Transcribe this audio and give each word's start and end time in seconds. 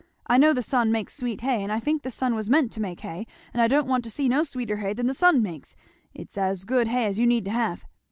I 0.25 0.39
know 0.39 0.51
the 0.51 0.63
sun 0.63 0.91
makes 0.91 1.15
sweet 1.15 1.41
hay, 1.41 1.61
and 1.61 1.71
I 1.71 1.79
think 1.79 2.01
the 2.01 2.09
sun 2.09 2.33
was 2.33 2.49
meant 2.49 2.71
to 2.71 2.79
make 2.79 3.01
hay, 3.01 3.27
and 3.53 3.61
I 3.61 3.67
don't 3.67 3.85
want 3.85 4.03
to 4.05 4.09
see 4.09 4.27
no 4.27 4.41
sweeter 4.41 4.77
hay 4.77 4.93
than 4.93 5.05
the 5.05 5.13
sun 5.13 5.43
makes; 5.43 5.75
it's 6.11 6.39
as 6.39 6.65
good 6.65 6.87
hay 6.87 7.05
as 7.05 7.19
you 7.19 7.27
need 7.27 7.45
to 7.45 7.51
have." 7.51 7.85